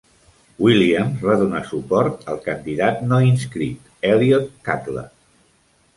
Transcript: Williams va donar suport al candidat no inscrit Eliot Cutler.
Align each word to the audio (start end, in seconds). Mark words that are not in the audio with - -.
Williams 0.67 1.19
va 1.25 1.35
donar 1.41 1.61
suport 1.73 2.25
al 2.35 2.41
candidat 2.47 3.05
no 3.11 3.21
inscrit 3.27 3.95
Eliot 4.13 4.53
Cutler. 4.71 5.09